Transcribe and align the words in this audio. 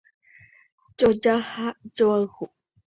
Joja 0.97 1.35
ha 1.51 1.65
joayhu 1.95 2.45